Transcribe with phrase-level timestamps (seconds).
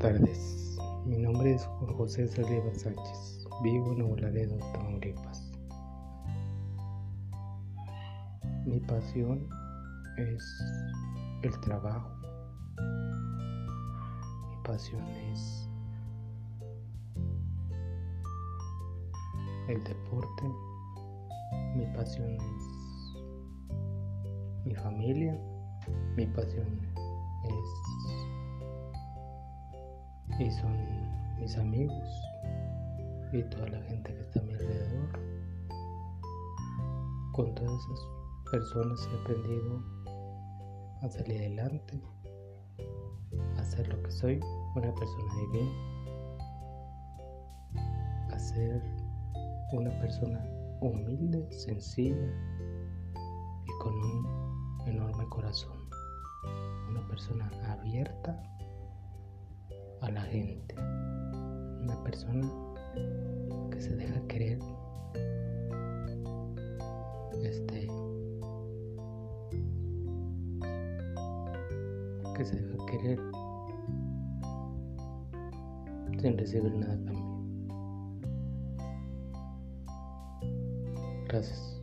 [0.00, 1.64] tardes, mi nombre es
[1.96, 5.52] José Saldívar Sánchez, vivo en Nuevo Laredo, Tamaulipas.
[8.66, 9.48] Mi pasión
[10.16, 10.42] es
[11.42, 12.10] el trabajo,
[14.48, 15.68] mi pasión es
[19.68, 20.52] el deporte,
[21.76, 23.14] mi pasión es
[24.64, 25.40] mi familia,
[26.16, 26.80] mi pasión
[27.44, 27.97] es
[30.38, 30.76] y son
[31.40, 32.08] mis amigos
[33.32, 35.08] y toda la gente que está a mi alrededor.
[37.32, 38.06] Con todas esas
[38.50, 39.82] personas he aprendido
[41.02, 42.00] a salir adelante,
[43.56, 44.40] a ser lo que soy,
[44.76, 45.68] una persona de bien,
[48.32, 48.82] a ser
[49.72, 50.44] una persona
[50.80, 52.32] humilde, sencilla
[53.66, 55.78] y con un enorme corazón,
[56.88, 58.40] una persona abierta
[60.30, 60.74] gente.
[61.82, 62.48] Una persona
[63.70, 64.58] que se deja querer.
[67.42, 67.88] Este.
[72.36, 73.18] Que se deja querer
[76.20, 77.38] sin recibir nada cambio.
[81.28, 81.77] Gracias.